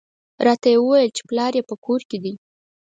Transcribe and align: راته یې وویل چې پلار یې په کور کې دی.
راته 0.45 0.67
یې 0.73 0.77
وویل 0.81 1.09
چې 1.17 1.21
پلار 1.29 1.53
یې 1.57 1.63
په 1.69 1.75
کور 1.85 2.01
کې 2.09 2.17
دی. 2.23 2.33